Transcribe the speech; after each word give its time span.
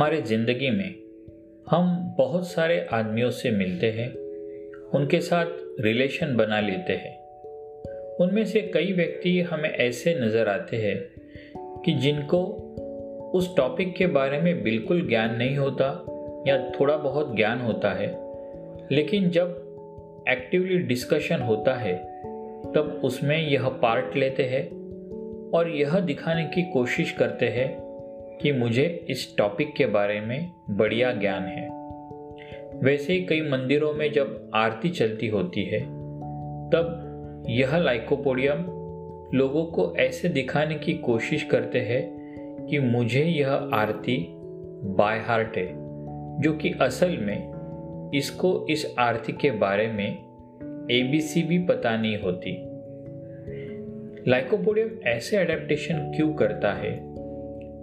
हमारे 0.00 0.22
ज़िंदगी 0.22 0.70
में 0.70 0.94
हम 1.70 2.14
बहुत 2.18 2.48
सारे 2.48 2.86
आदमियों 2.92 3.30
से 3.30 3.50
मिलते 3.50 3.90
हैं, 3.90 4.14
उनके 4.90 5.20
साथ 5.20 5.46
रिलेशन 5.80 6.36
बना 6.36 6.60
लेते 6.60 6.92
हैं। 6.92 7.18
उनमें 8.16 8.44
से 8.44 8.60
कई 8.60 8.92
व्यक्ति 8.92 9.40
हमें 9.40 9.70
ऐसे 9.70 10.14
नज़र 10.14 10.48
आते 10.48 10.76
हैं 10.76 10.96
कि 11.84 11.92
जिनको 11.92 12.44
उस 13.34 13.56
टॉपिक 13.56 13.94
के 13.96 14.06
बारे 14.06 14.40
में 14.40 14.62
बिल्कुल 14.62 15.08
ज्ञान 15.08 15.36
नहीं 15.36 15.56
होता 15.56 16.06
या 16.48 16.70
थोड़ा 16.70 16.96
बहुत 16.96 17.36
ज्ञान 17.36 17.60
होता 17.60 17.92
है, 17.92 18.08
लेकिन 18.92 19.30
जब 19.30 19.48
एक्टिवली 20.28 20.78
डिस्कशन 20.78 21.40
होता 21.40 21.74
है, 21.74 21.96
तब 22.72 23.00
उसमें 23.04 23.48
यह 23.48 23.68
पार्ट 23.68 24.16
लेते 24.16 24.42
हैं 24.42 24.68
और 25.50 25.68
यह 25.68 26.00
दिखाने 26.00 26.44
की 26.44 26.62
कोशिश 26.62 27.12
करते 27.12 27.46
हैं 27.46 27.89
कि 28.40 28.52
मुझे 28.52 29.06
इस 29.10 29.36
टॉपिक 29.38 29.74
के 29.74 29.86
बारे 29.86 30.20
में 30.20 30.52
बढ़िया 30.70 31.12
ज्ञान 31.12 31.42
है। 31.42 31.68
वैसे 32.82 33.12
ही 33.12 33.24
कई 33.24 33.40
मंदिरों 33.40 33.94
में 33.94 34.12
जब 34.12 34.50
आरती 34.54 34.90
चलती 34.90 35.28
होती 35.28 35.64
है, 35.64 35.80
तब 36.70 37.06
यह 37.48 37.76
लाइकोपोडियम 37.76 38.58
लोगों 39.34 39.64
को 39.64 39.96
ऐसे 39.96 40.28
दिखाने 40.28 40.74
की 40.74 40.94
कोशिश 40.94 41.42
करते 41.42 41.80
हैं 41.80 42.20
कि 42.70 42.78
मुझे 42.78 43.24
यह 43.24 43.50
आरती 43.52 44.26
बाय 44.84 45.18
हार्ट 45.18 45.56
है, 45.56 45.66
जो 46.40 46.52
कि 46.52 46.70
असल 46.70 47.16
में 47.16 47.50
इसको 48.14 48.66
इस 48.70 48.94
आरती 48.98 49.32
के 49.32 49.50
बारे 49.50 49.86
में 49.86 50.30
एबीसी 50.90 51.42
भी 51.42 51.58
पता 51.58 51.96
नहीं 51.96 52.18
होती। 52.18 52.56
लाइकोपोडियम 54.30 54.90
ऐसे 55.06 55.38
एडेप्टेशन 55.38 56.12
क्यों 56.16 56.32
करता 56.32 56.72
है? 56.72 57.09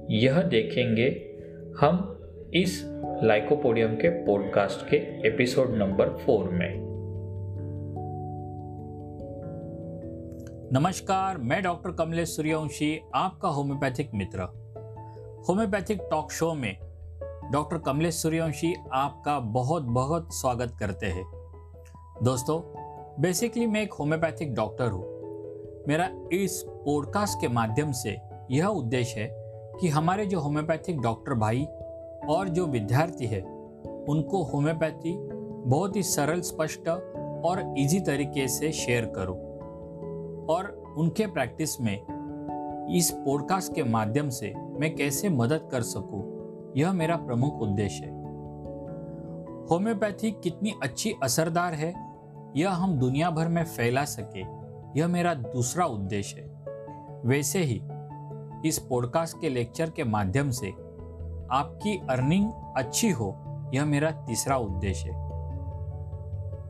यह 0.09 0.41
देखेंगे 0.41 1.07
हम 1.79 2.19
इस 2.53 2.83
लाइकोपोडियम 3.23 3.95
के 3.95 4.09
पॉडकास्ट 4.09 4.89
के 4.89 4.97
एपिसोड 5.27 5.71
नंबर 5.71 6.09
फोर 6.09 6.49
में। 6.49 6.79
नमस्कार, 10.73 11.37
मैं 11.37 11.63
डॉक्टर 11.63 11.91
कमलेश 11.91 12.29
सूर्यवंशी, 12.29 13.01
आपका 13.15 13.47
होम्योपैथिक 13.47 14.11
मित्र। 14.13 14.41
होम्योपैथिक 15.49 16.01
टॉक 16.11 16.31
शो 16.31 16.53
में 16.53 16.77
डॉक्टर 17.51 17.77
कमलेश 17.77 18.13
सूर्यवंशी 18.13 18.75
आपका 18.93 19.39
बहुत 19.39 19.83
बहुत 19.83 20.27
स्वागत 20.31 20.73
करते 20.79 21.05
हैं। 21.05 21.25
दोस्तों 22.23 22.61
बेसिकली 23.21 23.67
मैं 23.67 23.81
एक 23.81 23.93
होम्योपैथिक 23.93 24.53
डॉक्टर 24.53 24.87
हूँ। 24.87 25.05
मेरा 25.87 26.09
इस 26.31 26.65
पॉडकास्ट 26.67 27.41
के 27.41 27.47
माध्यम 27.47 27.91
से 27.91 28.17
यह 28.51 28.65
उद्देश्य 28.65 29.21
है 29.21 29.46
कि 29.81 29.87
हमारे 29.87 30.25
जो 30.25 30.39
होम्योपैथिक 30.39 31.01
डॉक्टर 31.01 31.33
भाई 31.33 31.65
और 32.29 32.49
जो 32.49 32.65
विद्यार्थी 32.65 33.25
है, 33.25 33.41
उनको 34.09 34.43
होम्योपैथी 34.43 35.17
बहुत 35.69 35.95
ही 35.95 36.03
सरल, 36.03 36.41
स्पष्ट 36.41 36.87
और 37.45 37.73
इजी 37.77 37.99
तरीके 37.99 38.47
से 38.47 38.71
शेयर 38.71 39.05
करो। 39.05 39.33
और 40.49 40.95
उनके 40.97 41.27
प्रैक्टिस 41.27 41.81
में, 41.81 41.99
इस 42.95 43.11
पॉडकास्ट 43.11 43.73
के 43.73 43.83
माध्यम 43.83 44.29
से 44.29 44.53
मैं 44.57 44.95
कैसे 44.95 45.29
मदद 45.29 45.69
कर 45.71 45.81
सकूँ, 45.81 46.37
यह 46.77 46.93
मेरा 46.93 47.15
प्रमुख 47.15 47.53
उद्देश्य 47.53 48.05
है। 48.05 48.11
होम्योपैथी 49.65 50.31
कितनी 50.31 50.73
अच्छी 50.83 51.13
असरदार 51.23 51.73
है, 51.73 51.93
यह 52.55 52.71
हम 52.71 52.97
दुनिया 52.97 53.29
भर 53.29 53.47
में 53.47 53.63
फैला 53.63 54.03
सके, 54.05 54.41
यह 54.99 55.07
मेरा 55.07 55.33
दूसरा 55.33 55.85
उद्देश्य 55.85 56.41
है। 56.41 56.47
वैसे 57.25 57.59
ही 57.59 57.81
इस 58.67 58.79
पॉडकास्ट 58.79 59.41
के 59.41 59.49
लेक्चर 59.49 59.89
के 59.89 60.03
माध्यम 60.03 60.49
से 60.49 60.71
आपकी 61.51 62.01
अर्निंग 62.09 62.51
अच्छी 62.77 63.09
हो, 63.09 63.35
यह 63.73 63.85
मेरा 63.85 64.11
तीसरा 64.11 64.57
उद्देश्य 64.57 65.09
है। 65.09 65.27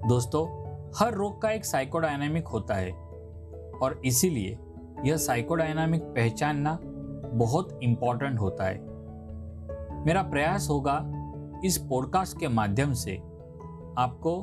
दोस्तों, 0.08 0.68
हर 1.00 1.14
रोग 1.14 1.42
का 1.42 1.52
एक 1.52 1.66
साइकोडायनामिक 1.66 2.48
होता 2.48 2.74
है 2.74 2.92
और 3.84 4.02
इसीलिए 4.06 4.60
यह 5.06 5.18
साइकोडायनामिक 5.18 6.02
पहचानना 6.02 6.80
बहुत 7.34 7.80
इंपॉर्टेंट 7.84 8.40
होता 8.40 8.64
है। 8.64 8.78
मेरा 10.06 10.22
प्रयास 10.22 10.68
होगा 10.70 11.14
इस 11.66 11.78
पॉडकास्ट 11.78 12.40
के 12.40 12.48
माध्यम 12.48 12.94
से 12.94 13.18
आपको 13.98 14.42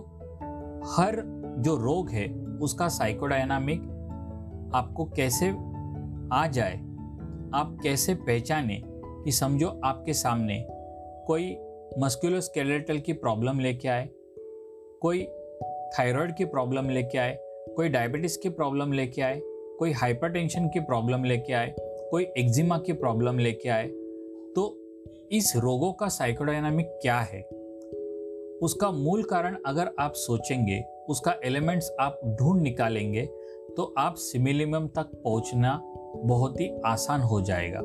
हर 0.97 1.23
जो 1.59 1.77
रोग 1.77 2.11
है, 2.11 2.29
उसका 2.63 2.89
साइकोडायनामिक 2.89 3.83
आपको 4.75 5.05
कैसे 5.05 5.51
आ 6.33 6.47
जाए 6.47 6.94
आप 7.55 7.79
कैसे 7.83 8.15
पहचाने 8.15 8.81
कि 9.25 9.33
समझो 9.33 9.69
आपके 9.85 10.15
सामने 10.15 10.65
कोई 11.27 11.57
मस्कुलोस्केलेटल 11.99 12.99
की 12.99 13.13
प्रॉब्लम 13.13 13.61
लेके 13.61 13.89
आए, 13.89 14.09
कोई 15.03 15.23
थायराइड 15.99 16.37
की 16.37 16.45
प्रॉब्लम 16.45 16.89
लेके 16.91 17.19
आए, 17.19 17.39
कोई 17.77 17.89
डायबिटीज़ 17.89 18.39
की 18.39 18.49
प्रॉब्लम 18.49 18.93
लेके 18.93 19.23
आए, 19.23 19.41
कोई 19.79 19.93
हाइपरटेंशन 19.93 20.69
की 20.69 20.81
प्रॉब्लम 20.81 21.25
लेके 21.25 21.53
आए, 21.53 21.75
कोई 22.11 22.25
एक्जिमा 22.39 22.79
की 22.79 22.93
प्रॉब्लम 22.93 23.39
लेके 23.39 23.69
आए 23.69 23.87
तो 24.57 24.67
इस 25.33 25.53
रोगों 25.57 25.93
का 25.93 26.09
साइकोडायनामिक 26.09 26.99
क्या 27.03 27.19
है? 27.21 27.41
उसका 28.63 28.91
मूल 28.91 29.23
कारण 29.23 29.57
अगर 29.67 29.91
आप 29.99 30.13
सोचेंगे, 30.15 30.83
उसका 31.09 31.35
एलिमेंट्स 31.45 31.91
आप 32.01 32.21
ढूंढ 32.41 32.63
निकालेंगे 32.63 33.27
तो 33.77 33.95
आप 33.99 34.15
सिमिलिमम 34.15 34.87
तक 34.89 35.11
पहुँचना 35.25 35.75
बहुत 36.17 36.61
ही 36.61 36.71
आसान 36.87 37.21
हो 37.21 37.41
जाएगा। 37.41 37.79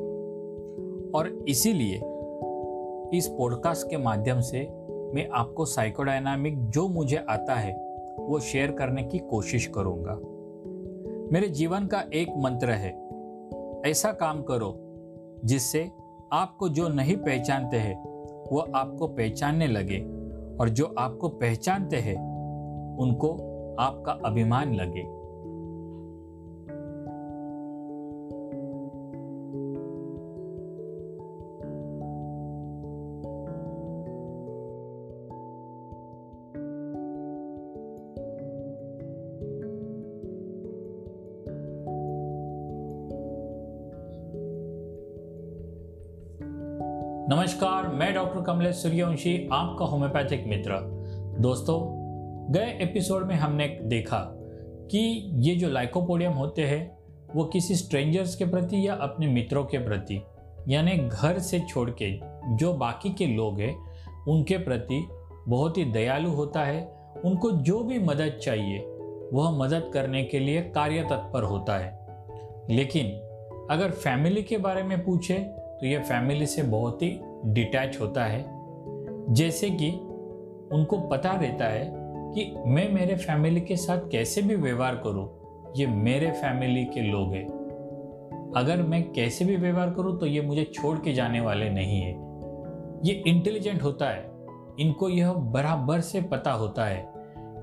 और 1.18 1.44
इसीलिए 1.48 1.96
इस 3.18 3.28
पॉडकास्ट 3.28 3.90
के 3.90 3.96
माध्यम 3.96 4.40
से 4.40 4.60
मैं 5.14 5.28
आपको 5.28 5.64
साइकोडायनामिक 5.64 6.70
जो 6.70 6.88
मुझे 6.88 7.16
आता 7.16 7.54
है, 7.54 7.72
वो 8.20 8.40
शेयर 8.40 8.72
करने 8.72 9.02
की 9.02 9.18
कोशिश 9.18 9.66
करूँगा। 9.66 10.14
मेरे 11.32 11.48
जीवन 11.48 11.86
का 11.86 12.04
एक 12.14 12.28
मंत्र 12.36 12.70
है, 12.70 13.08
ऐसा 13.90 14.12
काम 14.12 14.42
करो, 14.42 14.76
जिससे 15.44 15.90
आपको 16.32 16.68
जो 16.68 16.88
नहीं 16.88 17.16
पहचानते 17.16 17.76
हैं, 17.76 18.02
वो 18.52 18.58
आपको 18.74 19.06
पहचानने 19.06 19.66
लगे 19.66 19.98
और 20.60 20.68
जो 20.68 20.94
आपको 20.98 21.28
पहचानते 21.28 21.96
हैं, 21.96 22.30
उनको 22.96 23.32
आपका 23.80 24.12
अभिमान 24.12 24.74
लगे। 24.74 25.19
नमस्कार, 47.32 47.88
मैं 47.88 48.14
डॉक्टर 48.14 48.40
कमलेश 48.40 48.76
सूर्यवंशी, 48.76 49.48
आपका 49.52 49.84
होम्योपैथिक 49.84 50.46
मित्र। 50.46 50.70
दोस्तों, 51.38 51.78
गए 52.52 52.78
एपिसोड 52.82 53.26
में 53.26 53.34
हमने 53.34 53.78
देखा 53.82 54.18
कि 54.90 55.30
ये 55.34 55.54
जो 55.54 55.68
लाइकोपोडियम 55.68 56.32
होते 56.32 56.62
हैं, 56.62 56.98
वो 57.36 57.44
किसी 57.44 57.74
स्ट्रेंजर्स 57.74 58.36
के 58.36 58.44
प्रति 58.44 58.88
या 58.88 58.94
अपने 58.94 59.26
मित्रों 59.26 59.64
के 59.64 59.78
प्रति, 59.78 60.22
यानी 60.68 60.96
घर 60.96 61.38
से 61.38 61.60
छोड़ 61.60 61.90
के 61.90 62.20
जो 62.56 62.72
बाकी 62.72 63.10
के 63.10 63.26
लोग 63.26 63.60
हैं, 63.60 63.76
उनके 64.28 64.58
प्रति 64.58 65.08
बहुत 65.48 65.78
ही 65.78 65.84
दयालु 65.84 66.30
होता 66.30 66.64
है। 66.64 66.92
उनको 67.24 67.50
जो 67.50 67.80
भी 67.80 67.98
मदद 67.98 68.38
चाहिए, 68.42 68.78
वह 69.32 69.50
मदद 69.50 69.90
करने 69.94 70.24
के 70.24 70.38
लिए 70.38 70.62
कार्य 70.62 71.02
तत्पर 71.10 71.42
होता 71.42 71.78
है। 71.78 72.06
लेकिन 72.70 73.06
अगर 73.70 73.90
फैमिली 73.90 74.42
के 74.42 74.58
बारे 74.58 74.82
में 74.82 75.04
पूछे 75.04 75.59
तो 75.80 75.86
ये 75.86 75.98
फैमिली 75.98 76.46
से 76.46 76.62
बहुत 76.62 77.02
ही 77.02 77.18
डिटैच 77.44 78.00
होता 78.00 78.24
है। 78.24 78.44
जैसे 79.30 79.70
कि 79.72 79.90
उनको 80.72 80.98
पता 81.08 81.32
रहता 81.32 81.64
है 81.64 81.90
कि 82.34 82.54
मैं 82.66 82.88
मेरे 82.92 83.16
फैमिली 83.16 83.60
के 83.60 83.76
साथ 83.76 84.08
कैसे 84.10 84.42
भी 84.42 84.56
व्यवहार 84.56 84.94
करूँ, 84.94 85.28
ये 85.76 85.86
मेरे 85.86 86.30
फैमिली 86.32 86.84
के 86.84 87.02
लोग 87.02 87.32
हैं। 87.32 87.46
अगर 88.56 88.82
मैं 88.82 89.02
कैसे 89.12 89.44
भी 89.44 89.56
व्यवहार 89.56 89.90
करूँ 89.90 90.18
तो 90.18 90.26
ये 90.26 90.40
मुझे 90.40 90.64
छोड़ 90.74 90.96
के 90.98 91.12
जाने 91.12 91.40
वाले 91.40 91.70
नहीं 91.70 92.00
है। 92.00 92.12
ये 93.04 93.22
इंटेलिजेंट 93.26 93.82
होता 93.82 94.10
है, 94.10 94.30
इनको 94.80 95.08
यह 95.08 95.32
बराबर 95.32 96.00
से 96.00 96.20
पता 96.22 96.52
होता 96.52 96.84
है। 96.84 96.98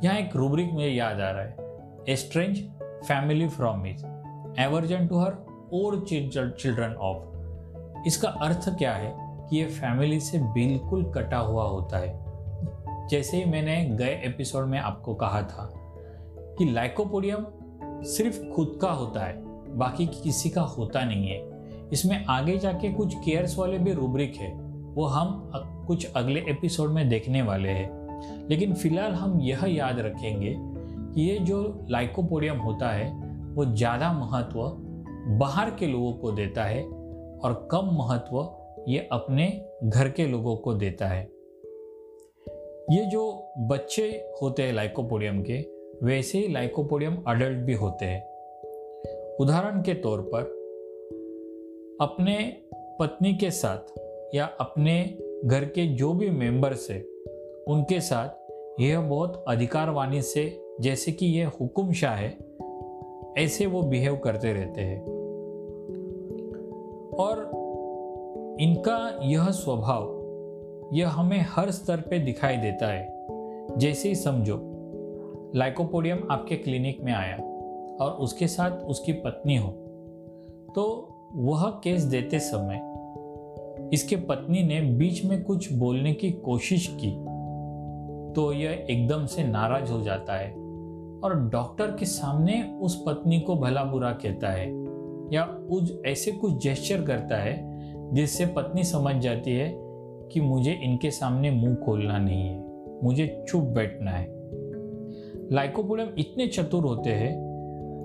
यहाँ 0.04 0.18
एक 0.18 0.36
रूब्रिक 0.36 0.72
मुझे 0.72 0.88
याद 0.88 1.22
आ 1.22 1.30
रहा 1.32 1.44
है 1.44 2.16
strange 2.16 2.60
family 3.08 3.48
from 3.48 3.86
is 3.86 4.06
aversion 4.62 5.08
to 5.08 5.20
her 5.20 5.32
और 5.74 6.04
चिल्ड्रन 6.06 6.94
ऑफ़ 6.94 7.37
इसका 8.06 8.30
अर्थ 8.30 8.70
क्या 8.78 8.94
है 8.94 9.14
कि 9.50 9.58
ये 9.58 9.66
फैमिली 9.66 10.20
से 10.20 10.40
बिल्कुल 10.40 11.04
कटा 11.04 11.38
हुआ 11.38 11.64
होता 11.64 11.98
है। 11.98 13.08
जैसे 13.08 13.38
ही 13.38 13.46
मैंने 13.46 13.84
गए 13.90 14.22
एपिसोड 14.26 14.66
में 14.66 14.80
आपको 14.80 15.14
कहा 15.14 15.42
था 15.42 15.70
कि 16.58 16.66
लाइकोपोडियम 16.66 17.46
सिर्फ़ 18.04 18.40
खुद 18.56 18.78
का 18.82 18.90
होता 18.90 19.26
है, 19.26 19.36
बाकी 19.78 20.06
किसी 20.08 20.50
का 20.50 20.62
होता 20.62 21.04
नहीं 21.06 21.28
है। 21.28 21.90
इसमें 21.94 22.26
आगे 22.26 22.58
जाके 22.58 22.92
कुछ 22.94 23.16
केयर्स 23.16 23.58
वाले 23.58 23.78
भी 23.78 23.94
रूब्रिक 23.94 24.36
है। 24.36 24.52
वो 24.94 25.06
हम 25.06 25.52
कुछ 25.88 26.12
अगले 26.16 26.40
एपिसोड 26.40 26.90
में 26.90 27.10
देखने 27.10 27.42
वाले 27.42 27.70
हैं। 27.70 28.48
लेकिन 28.50 28.74
फ़िलहाल 28.74 29.12
हम 29.12 29.40
यह 29.42 29.66
याद 29.66 30.00
रखेंगे 30.00 30.56
कि 30.58 31.22
ये 31.22 31.38
जो 31.40 31.86
लाइकोपोडियम 31.90 32.58
होता 32.58 32.90
है, 32.90 33.12
वो 33.54 33.66
ज़्यादा 33.66 34.12
महत्व 34.14 34.60
बाहर 35.38 35.70
के 35.70 35.88
लोगों 35.88 36.14
को 36.14 36.32
देता 36.32 36.64
है 36.64 36.84
और 37.44 37.68
कम 37.72 37.90
महत्व 37.94 38.58
ये 38.88 39.10
अपने 39.12 39.66
घर 39.84 40.10
के 40.10 40.26
लोगों 40.26 40.56
को 40.56 40.74
देता 40.74 41.08
है। 41.08 41.30
ये 42.92 43.06
जो 43.06 43.52
बच्चे 43.58 44.32
होते 44.42 44.64
हैं 44.64 44.74
लाइकोपोडियम 44.74 45.44
के, 45.44 45.58
वैसे 46.04 46.38
ही 46.38 46.54
लाइकोपोडियम 46.54 47.24
अडल्ट 47.28 47.58
भी 47.58 47.74
होते 47.74 48.06
हैं। 48.06 48.22
उदाहरण 49.36 49.82
के 49.82 49.94
तौर 49.94 50.22
पर, 50.22 50.42
अपने 52.02 52.62
पत्नी 53.00 53.34
के 53.34 53.52
साथ 53.52 54.00
या 54.36 54.46
अपने 54.46 55.18
घर 55.46 55.66
के 55.66 55.88
जो 55.88 56.14
भी 56.14 56.30
मेंबर्स 56.30 56.92
है, 56.92 57.02
उनके 57.68 58.02
साथ 58.02 58.30
यह 58.82 59.02
बहुत 59.02 59.46
अधिकारवाणी 59.48 60.22
से, 60.22 60.64
जैसे 60.82 61.12
कि 61.12 61.26
यह 61.26 61.48
हुकुमशाह 61.48 62.16
है, 62.16 62.38
ऐसे 63.38 63.66
वो 63.66 63.82
बिहेव 63.82 64.18
करते 64.18 64.54
रहते 64.54 64.82
हैं। 64.82 65.17
इनका 68.78 69.20
यह 69.24 69.50
स्वभाव, 69.50 70.04
यह 70.94 71.10
हमें 71.10 71.46
हर 71.50 71.72
स्तर 71.72 72.02
पे 72.02 72.20
दिखाई 72.20 72.58
देता 72.58 72.88
है। 72.88 73.28
जैसे 73.78 74.10
ही 74.10 74.16
समझो, 74.16 74.58
लाइकोपोडियम 75.56 76.20
आपके 76.32 76.56
क्लिनिक 76.56 77.02
में 77.02 77.14
आया 77.14 77.38
और 78.02 78.12
उसके 78.12 78.48
साथ 78.48 78.72
उसकी 78.72 79.14
पत्नी 79.14 79.56
हो 79.56 79.70
तो 80.76 81.10
वह 81.34 81.70
केस 81.84 82.04
देते 82.04 82.40
समय 82.40 82.82
इसके 83.94 84.16
पत्नी 84.16 84.64
ने 84.64 84.82
बीच 84.82 85.26
में 85.26 85.44
कुछ 85.44 85.74
बोलने 85.74 86.14
की 86.14 86.32
कोशिश 86.32 86.88
की 86.88 87.12
तो 88.34 88.54
यह 88.54 88.88
एकदम 88.90 89.26
से 89.26 89.44
नाराज़ 89.44 89.92
हो 89.92 90.02
जाता 90.02 90.34
है 90.34 90.52
और 91.24 91.50
डॉक्टर 91.52 91.88
के 91.88 92.06
सामने 92.06 92.80
उस 92.82 93.04
पत्नी 93.08 93.40
को 93.40 93.56
भला 93.56 93.84
बुरा 93.84 94.12
कहता 94.12 94.50
है 94.50 94.70
या 95.34 95.46
उस 95.72 96.02
ऐसे 96.06 96.32
कुछ 96.32 96.54
जेस्चर 96.54 97.02
करता 97.02 97.38
है 97.38 97.77
जिससे 98.14 98.46
पत्नी 98.46 98.84
समझ 98.84 99.16
जाती 99.16 99.56
है 99.56 99.74
कि 100.32 100.42
मुझे 100.42 100.72
इनके 100.72 101.12
सामने 101.12 101.52
मुँह 101.52 101.76
खोलना 101.76 102.18
नहीं 102.18 102.48
है, 102.48 102.64
मुझे 103.04 103.46
चुप 103.50 103.64
बैठना 103.64 104.12
है। 104.12 104.28
लाइकोपोडियम 105.52 106.10
इतने 106.18 106.48
चतुर 106.48 106.84
होते 106.84 107.10
हैं 107.10 107.48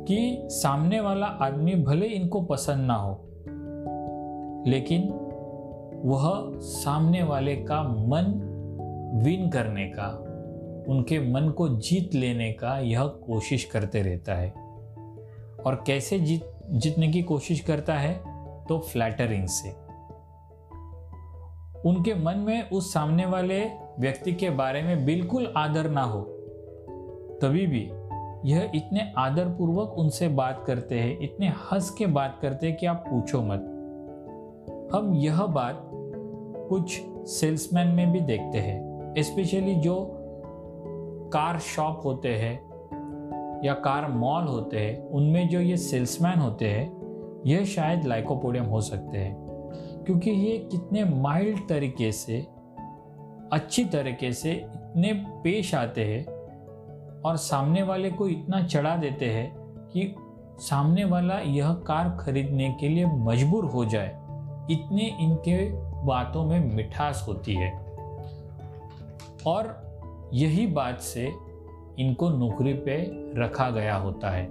कि 0.08 0.38
सामने 0.44 1.00
वाला 1.00 1.26
आदमी 1.26 1.74
भले 1.74 2.06
इनको 2.06 2.42
पसंद 2.42 2.84
ना 2.84 2.94
हो, 2.94 3.28
लेकिन 4.66 5.08
वह 6.04 6.52
सामने 6.58 7.22
वाले 7.22 7.56
का 7.56 7.82
मन 7.82 8.48
विन 9.24 9.50
करने 9.50 9.86
का, 9.86 10.28
उनके 10.88 11.32
मन 11.32 11.48
को 11.48 11.68
जीत 11.68 12.14
लेने 12.14 12.52
का 12.52 12.78
यह 12.78 13.04
कोशिश 13.04 13.64
करते 13.64 14.02
रहता 14.02 14.34
है। 14.34 14.50
और 15.66 15.84
कैसे 15.86 16.18
जीत, 16.18 16.44
जीतने 16.70 17.08
की 17.08 17.22
कोशिश 17.22 17.60
करता 17.60 17.94
है? 17.94 18.32
तो 18.66 18.78
फ्लैटरिंग 18.78 19.46
से। 19.46 19.81
उनके 21.86 22.14
मन 22.14 22.38
में 22.38 22.70
उस 22.70 22.92
सामने 22.92 23.26
वाले 23.26 23.64
व्यक्ति 23.98 24.32
के 24.32 24.50
बारे 24.50 24.82
में 24.82 25.04
बिल्कुल 25.04 25.52
आदर 25.56 25.90
ना 25.90 26.02
हो। 26.02 26.20
तभी 27.42 27.66
भी 27.66 27.90
यह 28.44 28.72
इतने 28.74 29.12
आदरपूर्वक 29.16 29.98
उनसे 29.98 30.28
बात 30.28 30.64
करते 30.66 30.98
हैं, 31.00 31.18
इतने 31.20 31.48
हंस 31.48 31.90
के 31.90 32.06
बात 32.06 32.38
करते 32.42 32.66
हैं 32.66 32.76
कि 32.76 32.86
आप 32.86 33.04
पूछो 33.08 33.42
मत। 33.42 33.68
हम 34.94 35.14
यह 35.14 35.42
बात 35.42 35.90
कुछ 36.68 37.02
सेल्समैन 37.28 37.88
में 37.88 38.12
भी 38.12 38.20
देखते 38.20 38.58
हैं, 38.58 39.14
स्पेशली 39.18 39.74
जो 39.74 40.18
कार 41.32 41.58
शॉप 41.58 42.00
होते 42.04 42.28
हैं 42.28 42.72
या 43.64 43.74
कार 43.74 44.08
मॉल 44.08 44.44
होते 44.44 44.78
हैं, 44.78 45.08
उनमें 45.08 45.48
जो 45.48 45.60
ये 45.60 45.76
सेल्समैन 45.76 46.38
होते 46.38 46.68
हैं, 46.68 47.02
यह 47.46 47.64
शायद 47.64 48.06
लाइकोपोडियम 48.06 48.64
हो 48.64 48.80
सकते 48.80 49.18
हैं। 49.18 49.41
क्योंकि 50.06 50.30
ये 50.30 50.58
कितने 50.58 51.04
माइल्ड 51.04 51.68
तरीके 51.68 52.12
से, 52.12 52.46
अच्छी 53.52 53.84
तरीके 53.84 54.32
से 54.32 54.52
इतने 54.52 55.12
पेश 55.14 55.74
आते 55.74 56.04
हैं 56.04 56.24
और 57.22 57.36
सामने 57.36 57.82
वाले 57.82 58.10
को 58.10 58.28
इतना 58.28 58.62
चढ़ा 58.62 58.96
देते 58.96 59.24
हैं 59.24 59.54
कि 59.92 60.14
सामने 60.58 61.04
वाला 61.04 61.38
यह 61.38 61.72
कार 61.72 62.16
खरीदने 62.20 62.76
के 62.80 62.88
लिए 62.88 63.06
मजबूर 63.06 63.64
हो 63.64 63.84
जाए। 63.84 64.08
इतने 64.70 65.16
इनके 65.20 65.72
बातों 66.06 66.44
में 66.44 66.74
मिठास 66.74 67.24
होती 67.28 67.54
है। 67.54 67.70
और 69.46 69.82
यही 70.34 70.66
बात 70.66 71.00
से 71.00 71.32
इनको 71.98 72.30
नौकरी 72.30 72.74
पे 72.74 73.12
रखा 73.40 73.70
गया 73.70 73.96
होता 73.96 74.30
है। 74.30 74.46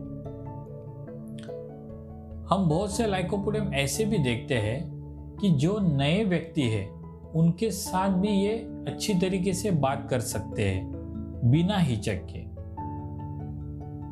हम 2.46 2.70
बहुत 2.70 2.92
से 2.92 3.08
लाइकोपोडियम 3.08 3.74
ऐसे 3.74 4.06
भी 4.06 4.18
देखते 4.18 4.56
हैं 4.56 5.01
कि 5.42 5.50
जो 5.50 5.80
नए 5.80 6.24
व्यक्ति 6.24 6.62
है, 6.62 6.90
उनके 7.36 7.72
साथ 7.72 8.10
भी 8.10 8.28
ये 8.28 8.54
अच्छी 8.88 9.14
तरीके 9.14 9.54
से 9.54 9.72
बात 9.72 10.08
कर 10.10 10.20
सकते 10.20 10.64
हैं, 10.64 10.92
बिना 11.46 11.78
हिचक 11.78 12.16
के। 12.16 12.52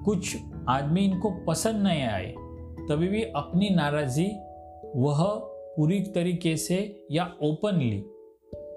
कुछ 0.04 0.38
आदमी 0.70 1.02
इनको 1.02 1.32
पसंद 1.32 1.76
नहीं 1.76 2.02
आए, 2.02 2.36
तभी 2.90 3.08
भी 3.08 3.24
अपनी 3.24 3.70
नाराज़गी 3.70 4.32
वह 4.96 5.24
पूरी 5.78 6.00
तरीके 6.00 6.58
से 6.58 7.08
या 7.12 7.34
ओपनली 7.44 8.00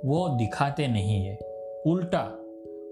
वो 0.04 0.28
दिखाते 0.38 0.88
नहीं 0.88 1.24
है। 1.24 1.38
उल्टा 1.86 2.38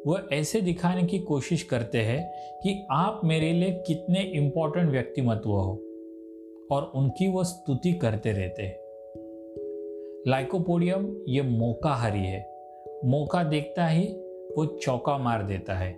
वो 0.06 0.18
ऐसे 0.32 0.60
दिखाने 0.60 1.02
की 1.02 1.18
कोशिश 1.18 1.62
करते 1.62 1.98
हैं 1.98 2.32
कि 2.62 2.86
आप 2.90 3.20
मेरे 3.24 3.52
लिए 3.52 3.84
कितने 3.86 4.20
इंपॉर्टेंट 4.20 4.90
व्यक्तिमत्व 4.90 5.50
हो 5.50 5.72
और 6.72 6.92
उनकी 6.94 7.28
वो 7.28 7.44
स्तुति 7.44 7.92
करते 7.92 8.32
रहते 8.32 8.62
हैं। 8.62 8.89
लाइकोपोडियम, 10.28 11.16
ये 11.28 11.42
मौका 11.42 11.94
हरी 11.94 12.26
है। 12.26 12.40
मौका 13.04 13.42
देखता 13.44 13.86
ही 13.86 14.04
वो 14.56 14.64
चौका 14.64 15.18
मार 15.18 15.42
देता 15.42 15.74
है। 15.74 15.92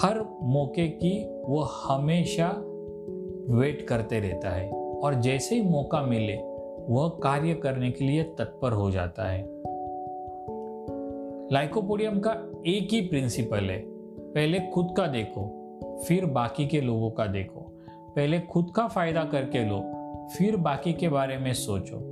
हर 0.00 0.38
मौके 0.42 0.88
की 0.88 1.24
वो 1.42 1.60
हमेशा 1.60 2.48
वेट 3.48 3.82
करते 3.82 4.20
रहता 4.20 4.50
है 4.50 4.70
और 4.70 5.14
जैसे 5.14 5.54
ही 5.54 5.62
मौका 5.62 6.02
मिले, 6.02 6.36
वह 6.92 7.08
कार्य 7.08 7.54
करने 7.54 7.90
के 7.90 8.04
लिए 8.04 8.22
तत्पर 8.22 8.72
हो 8.72 8.90
जाता 8.90 9.28
है। 9.28 9.42
लाइकोपोडियम 11.52 12.20
का 12.20 12.62
एक 12.66 12.88
ही 12.92 13.00
प्रिंसिपल 13.00 13.70
है, 13.70 13.78
पहले 14.18 14.60
खुद 14.60 14.94
का 14.96 15.06
देखो, 15.06 15.48
फिर 16.08 16.26
बाकी 16.26 16.66
के 16.66 16.80
लोगों 16.80 17.10
का 17.10 17.26
देखो। 17.26 17.60
पहले 18.16 18.40
खुद 18.40 18.72
का 18.76 18.88
फ़ायदा 18.88 19.24
करके 19.24 19.64
लो, 19.64 19.80
फिर 20.28 20.56
बाकी 20.56 20.92
के 20.92 21.08
बारे 21.08 21.38
में 21.38 21.52
सोचो। 21.52 22.11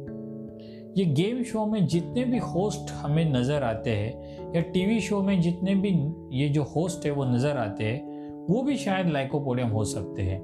ये 0.99 1.05
गेम 1.05 1.43
शो 1.43 1.67
में 1.67 1.87
जितने 1.87 2.25
भी 2.25 2.39
होस्ट 2.39 2.93
हमें 2.93 3.33
नज़र 3.33 3.63
आते 3.63 3.91
हैं, 3.91 4.39
या 4.57 4.63
टीवी 4.63 5.01
शो 5.01 5.23
में 5.23 5.41
जितने 5.41 5.75
भी 5.75 5.91
ये 6.39 6.49
जो 6.49 6.63
होस्ट 6.63 7.07
है, 7.07 7.13
वो 7.13 7.25
नज़र 7.25 7.57
आते 7.57 7.85
हैं, 7.85 8.11
वो 8.47 8.63
भी 8.63 8.77
शायद 8.77 9.09
लाइकोपोडियम 9.09 9.69
हो 9.69 9.85
सकते 9.85 10.23
हैं। 10.23 10.41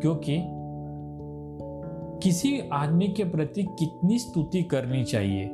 क्योंकि 0.00 0.38
किसी 2.22 2.60
आदमी 2.72 3.08
के 3.08 3.24
प्रति 3.24 3.62
कितनी 3.62 4.18
स्तुति 4.18 4.62
करनी 4.62 5.04
चाहिए, 5.04 5.44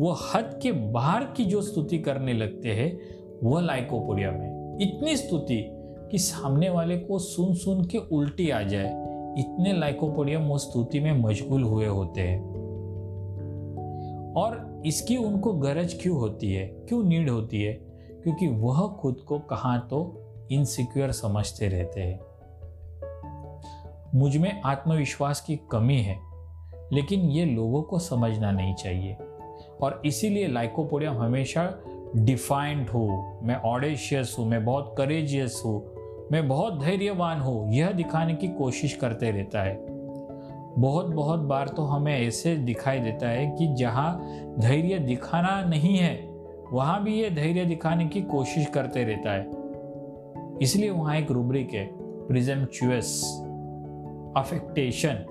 वो 0.00 0.16
हद 0.34 0.60
के 0.62 0.72
बाहर 0.72 1.24
की 1.24 1.44
जो 1.44 1.62
स्तुति 1.62 1.98
करने 1.98 2.32
लगते 2.32 2.68
हैं, 2.68 3.00
वह 3.42 3.60
लाइकोपोडियम 3.60 4.34
है। 4.34 4.76
इतनी 4.82 5.16
स्तुति 5.16 5.70
कि 6.10 6.18
सामने 6.18 6.70
वाले 6.70 6.96
को 6.96 7.18
सुन 7.18 7.54
सुन 7.54 7.84
के 7.84 7.98
उल्टी 7.98 8.50
आ 8.50 8.62
जाए, 8.62 8.88
इतने 9.38 9.72
लाइकोपोडियम 9.72 10.42
वो 10.42 10.58
स्तुति 10.58 11.00
में 11.00 11.20
मशगूल 11.20 11.62
हुए 11.62 11.86
होते 11.86 12.20
हैं। 12.20 12.55
और 14.36 14.82
इसकी 14.86 15.16
उनको 15.16 15.52
गरज 15.52 15.98
क्यों 16.02 16.18
होती 16.18 16.52
है? 16.52 16.66
क्यों 16.66 17.04
नीड 17.04 17.30
होती 17.30 17.62
है? 17.62 17.72
क्योंकि 18.22 18.48
वह 18.48 18.88
खुद 18.88 19.14
को 19.14 19.38
कहाँ 19.38 19.86
तो 19.90 20.22
इनसिक्योर 20.52 21.12
समझते 21.12 21.68
रहते 21.68 22.00
हैं। 22.00 22.20
मुझमें 24.14 24.62
आत्मविश्वास 24.62 25.40
की 25.40 25.60
कमी 25.70 25.96
है, 25.96 26.18
लेकिन 26.92 27.20
ये 27.20 27.44
लोगों 27.44 27.82
को 27.82 27.98
समझना 27.98 28.50
नहीं 28.50 28.74
चाहिए। 28.74 29.16
और 29.80 30.02
इसीलिए 30.06 30.48
लाइकोपोडियम 30.48 31.14
हमेशा 31.14 31.78
डिफाइंड 32.16 32.88
हो, 32.88 33.40
मैं 33.42 33.56
ऑडेशियस 33.56 34.36
हूँ, 34.38 34.46
मैं 34.46 34.64
बहुत 34.64 34.94
करेजियस 34.98 35.62
हूँ, 35.64 35.94
मैं 36.32 36.48
बहुत 36.48 36.80
धैर्यवान 36.80 37.40
हूँ, 37.40 37.72
यह 37.72 37.90
दिखाने 37.90 38.34
की 38.34 38.48
कोशिश 38.48 38.96
करते 38.96 39.30
रहता 39.30 39.62
है। 39.62 39.85
बहुत 40.78 41.06
बहुत 41.06 41.40
बार 41.40 41.68
तो 41.68 41.82
हमें 41.82 42.20
ऐसे 42.20 42.56
दिखाई 42.56 43.00
देता 43.00 43.28
है 43.28 43.46
कि 43.46 43.74
जहाँ 43.74 44.18
धैर्य 44.58 44.98
दिखाना 44.98 45.64
नहीं 45.64 45.96
है, 45.96 46.28
वहाँ 46.72 47.04
भी 47.04 47.22
ये 47.22 47.30
धैर्य 47.30 47.64
दिखाने 47.64 48.06
की 48.06 48.22
कोशिश 48.22 48.66
करते 48.66 49.04
रहता 49.04 49.32
है। 49.32 49.50
इसलिए 50.62 50.90
वहाँ 50.90 51.16
एक 51.16 51.30
रूब्रिक 51.30 51.72
है 51.72 51.88
प्रिजम्चुअस 52.28 53.22
अफेक्टेशन 54.36 55.24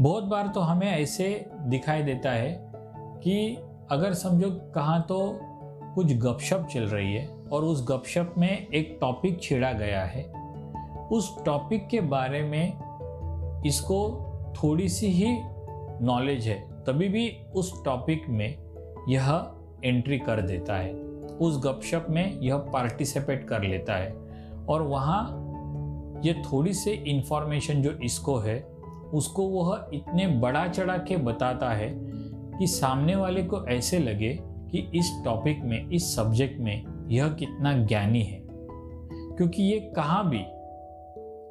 बहुत 0.00 0.24
बार 0.24 0.48
तो 0.48 0.60
हमें 0.60 0.86
ऐसे 0.86 1.50
दिखाई 1.60 2.02
देता 2.02 2.30
है 2.30 2.72
कि 3.22 3.58
अगर 3.90 4.12
समझो 4.14 4.50
कहाँ 4.50 5.02
तो 5.02 5.38
कुछ 5.94 6.12
गपशप 6.16 6.68
चल 6.72 6.82
रही 6.82 7.14
है 7.14 7.28
और 7.52 7.64
उस 7.64 7.86
गपशप 7.88 8.34
में 8.38 8.66
एक 8.68 8.98
टॉपिक 9.00 9.42
छेड़ा 9.42 9.72
गया 9.72 10.04
है। 10.04 10.22
उस 11.12 11.44
टॉपिक 11.44 11.88
के 11.88 12.00
बारे 12.00 12.42
में 12.42 12.87
इसको 13.66 14.24
थोड़ी 14.62 14.88
सी 14.88 15.06
ही 15.06 15.26
नॉलेज 16.04 16.48
है, 16.48 16.68
तभी 16.86 17.08
भी 17.08 17.36
उस 17.54 17.84
टॉपिक 17.84 18.22
में 18.28 18.58
यह 19.08 19.50
एंट्री 19.84 20.18
कर 20.18 20.40
देता 20.40 20.76
है। 20.76 20.94
उस 21.40 21.64
गपशप 21.64 22.06
में 22.10 22.40
यह 22.40 22.56
पार्टिसिपेट 22.56 23.48
कर 23.48 23.62
लेता 23.62 23.96
है। 23.96 24.16
और 24.68 24.82
वहाँ 24.82 25.44
ये 26.24 26.32
थोड़ी 26.32 26.74
सी 26.74 26.90
इंफॉर्मेशन 26.90 27.82
जो 27.82 27.90
इसको 27.90 28.36
है, 28.36 28.60
उसको 29.14 29.48
वह 29.48 29.90
इतने 29.94 30.26
बड़ा 30.26 30.66
चढ़ा 30.66 30.98
के 30.98 31.16
बताता 31.16 31.70
है 31.70 31.90
कि 32.58 32.66
सामने 32.66 33.16
वाले 33.16 33.42
को 33.42 33.66
ऐसे 33.66 33.98
लगे 33.98 34.38
कि 34.42 34.90
इस 34.94 35.22
टॉपिक 35.24 35.60
में, 35.62 35.90
इस 35.90 36.16
सब्जेक्ट 36.16 36.60
में 36.60 37.08
यह 37.08 37.28
कितना 37.28 37.72
ज्ञानी 37.72 38.22
है। 38.22 38.42
क्योंकि 39.36 39.62
ये 39.62 39.92
कहाँ 39.96 40.28
भी 40.28 40.44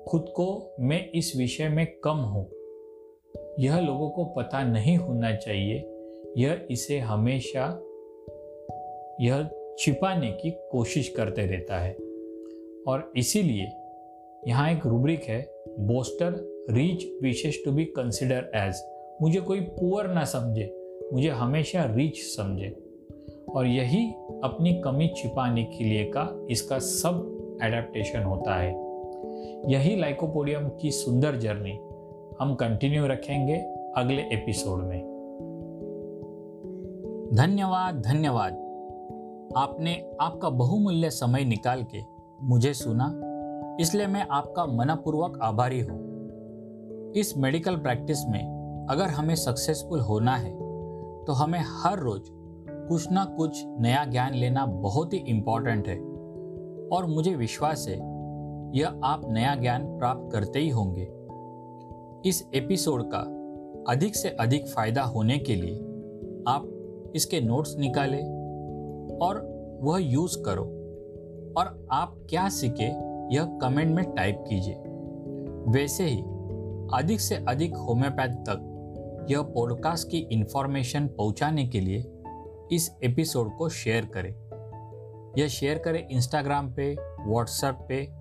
खुद 0.08 0.26
को 0.30 0.76
मैं 0.80 1.12
इस 1.12 1.34
विषय 1.38 1.70
में 1.70 1.98
कम 2.04 2.18
हूँ। 2.18 2.50
यह 3.60 3.80
लोगों 3.80 4.10
को 4.10 4.26
पता 4.26 4.64
नहीं 4.64 4.98
होना 4.98 5.36
चाहिए। 5.36 5.76
यह 6.38 6.68
इसे 6.72 7.00
हमेशा, 7.00 7.66
यह 9.22 9.50
छिपाने 9.80 10.32
की 10.32 10.52
कोशिश 10.72 11.10
करते 11.10 11.46
रहता 11.46 11.80
है। 11.80 11.94
और 12.88 13.14
इसीलिए 13.18 13.72
यहाँ 14.48 14.72
एक 14.72 14.86
रूब्रिक 14.86 15.24
है, 15.24 15.54
बोस्टर 15.80 16.34
रीच 16.70 17.24
विशेष 17.24 17.66
टू 17.66 17.72
बी 17.72 17.86
कंसिडर 17.86 18.52
एज। 18.56 18.84
मुझे 19.22 19.40
कोई 19.40 19.60
पुअर 19.60 20.08
ना 20.08 20.24
समझे, 20.24 20.98
मुझे 21.14 21.30
हमेशा 21.30 21.86
रीच 21.96 22.18
समझे। 22.18 22.78
और 23.50 23.68
यही 23.68 24.12
अपनी 24.44 24.82
कमी 24.82 25.08
छिपाने 25.08 25.64
के 25.64 25.84
लिए 25.84 26.06
का 26.06 26.48
इसका 26.52 26.80
सब 26.80 27.34
एडेप्टेशन 27.64 28.24
होता 28.24 28.56
है। 28.56 28.87
यही 29.68 29.96
लाइकोपोडियम 29.96 30.68
की 30.70 30.92
सुंदर 30.92 31.36
जर्नी 31.36 31.72
हम 32.40 32.56
कंटिन्यू 32.56 33.08
रखेंगे 33.08 33.56
अगले 33.98 34.22
एपिसोड 34.22 34.84
में। 34.84 35.00
धन्यवाद 37.34 38.02
धन्यवाद। 38.02 38.54
आपने 39.58 39.94
आपका 40.22 40.50
बहुमूल्य 40.50 41.10
समय 41.10 41.44
निकाल 41.44 41.84
के 41.84 42.02
मुझे 42.44 42.74
सुना, 42.74 43.06
इसलिए 43.82 44.08
मैं 44.08 44.28
आपका 44.32 44.66
मनपूर्वक 44.66 45.40
आभारी 45.42 45.80
हूँ। 45.80 47.14
इस 47.16 47.38
मेडिकल 47.38 47.76
प्रैक्टिस 47.76 48.26
में 48.28 48.88
अगर 48.90 49.10
हमें 49.10 49.36
सक्सेसफुल 49.36 50.00
होना 50.00 50.36
है 50.36 50.52
तो 51.26 51.34
हमें 51.34 51.60
हर 51.60 52.00
रोज 52.00 52.30
कुछ 52.90 53.12
ना 53.12 53.26
कुछ 53.26 53.64
नया 53.80 54.06
ज्ञान 54.06 54.34
लेना 54.34 54.66
बहुत 54.66 55.14
ही 55.14 55.18
इम्पोर्टेंट 55.18 55.88
है 55.88 55.98
और 56.92 57.06
मुझे 57.06 57.36
विश्वास 57.36 57.86
है 57.90 57.98
यह 58.76 59.00
आप 59.04 59.22
नया 59.30 59.56
ज्ञान 59.56 59.98
प्राप्त 59.98 60.30
करते 60.32 60.60
ही 60.60 60.70
होंगे। 60.70 61.04
इस 62.30 62.50
एपिसोड 62.56 63.04
का 63.14 63.20
अधिक 63.94 64.16
से 64.16 64.30
अधिक 64.30 64.68
फ़ायदा 64.68 65.04
होने 65.04 65.38
के 65.38 65.56
लिए 65.56 65.76
आप 66.48 66.74
इसके 67.16 67.42
नोट्स 67.42 67.78
निकालें 67.78 68.24
और 69.18 69.58
वह 69.82 70.00
यूज़ 70.02 70.44
करो। 70.44 70.64
और 71.58 71.88
आप 71.92 72.16
क्या 72.30 72.50
सीखे, 72.50 72.88
यह 73.36 73.60
कमेंट 73.62 73.96
में 73.96 74.12
टाइप 74.12 74.46
कीजिए। 74.50 74.76
वैसे 75.68 76.04
ही, 76.04 76.22
अधिक 76.94 77.20
से 77.20 77.36
अधिक 77.36 77.76
होम्योपैथ 77.76 78.30
तक 78.30 78.74
यह 79.32 79.42
पॉडकास्ट 79.42 80.08
की 80.12 80.18
इंफॉर्मेशन 80.18 81.08
पहुँचाने 81.08 81.68
के 81.68 81.80
लिए 81.80 82.12
इस 82.72 82.98
एपिसोड 83.04 83.58
को 83.58 83.70
शेयर 83.70 84.06
करें। 84.06 84.48
यह 85.38 85.48
शेयर 85.48 85.78
करें 85.78 86.08
इंस्टाग्राम 86.08 86.74
पे, 86.74 86.98
व्हाट्सएप 87.28 87.78
पे 87.90 88.17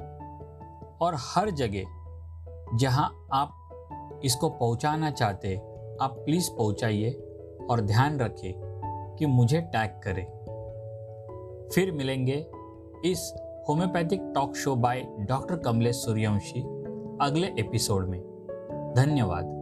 और 1.00 1.14
हर 1.14 1.50
जगह 1.50 1.84
जहाँ 2.74 3.26
आप 3.32 3.62
इसको 4.24 4.48
पहुंचाना 4.48 5.10
चाहते, 5.10 5.56
आप 6.00 6.12
प्लीज़ 6.24 6.50
पहुंचाइए 6.50 7.10
और 7.70 7.80
ध्यान 7.80 8.18
रखें 8.18 8.54
कि 9.18 9.26
मुझे 9.26 9.60
टैग 9.60 9.90
करें। 9.90 10.26
फिर 11.74 11.92
मिलेंगे 11.92 12.46
इस 13.04 13.36
homeopathic 13.68 14.32
talk 14.34 14.56
show 14.56 14.76
by 14.76 15.06
doctor 15.20 15.56
Kamlesh 15.56 15.96
Suryavanshi 15.96 16.60
अगले 17.20 17.46
एपिसोड 17.46 18.08
में। 18.08 18.20
धन्यवाद। 18.96 19.55